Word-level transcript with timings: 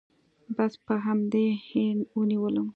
بس 0.55 0.73
په 0.85 0.93
همدې 1.05 1.45
يې 1.69 1.85
ونيولم. 2.17 2.67